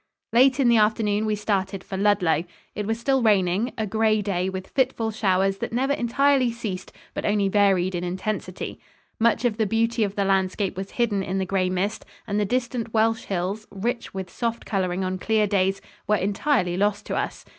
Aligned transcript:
Late 0.33 0.59
in 0.59 0.67
the 0.67 0.77
afternoon 0.77 1.27
we 1.27 1.35
started 1.35 1.83
for 1.83 1.95
Ludlow. 1.95 2.43
It 2.73 2.87
was 2.87 2.99
still 2.99 3.21
raining 3.21 3.71
a 3.77 3.85
gray 3.85 4.19
day 4.23 4.49
with 4.49 4.69
fitful 4.71 5.11
showers 5.11 5.59
that 5.59 5.71
never 5.71 5.93
entirely 5.93 6.51
ceased 6.51 6.91
but 7.13 7.23
only 7.23 7.49
varied 7.49 7.93
in 7.93 8.03
intensity. 8.03 8.79
Much 9.19 9.45
of 9.45 9.57
the 9.57 9.67
beauty 9.67 10.03
of 10.03 10.15
the 10.15 10.25
landscape 10.25 10.75
was 10.75 10.89
hidden 10.97 11.21
in 11.21 11.37
the 11.37 11.45
gray 11.45 11.69
mist, 11.69 12.03
and 12.25 12.39
the 12.39 12.45
distant 12.45 12.95
Welsh 12.95 13.25
hills, 13.25 13.67
rich 13.69 14.11
with 14.11 14.31
soft 14.31 14.65
coloring 14.65 15.03
on 15.03 15.19
clear 15.19 15.45
days, 15.45 15.81
were 16.07 16.15
entirely 16.15 16.75
lost 16.77 17.05
to 17.05 17.15
us. 17.15 17.45